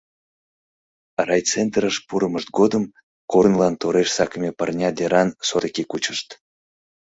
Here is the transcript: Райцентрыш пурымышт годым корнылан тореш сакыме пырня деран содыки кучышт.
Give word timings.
Райцентрыш 1.27 1.95
пурымышт 2.07 2.49
годым 2.57 2.83
корнылан 3.31 3.73
тореш 3.81 4.09
сакыме 4.17 4.49
пырня 4.57 4.89
деран 4.97 5.29
содыки 5.47 5.83
кучышт. 5.91 6.27